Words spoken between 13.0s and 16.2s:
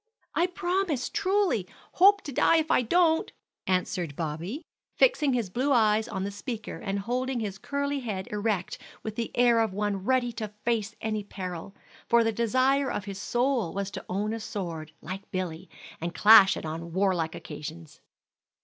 his soul was to own a sword, like Billy, and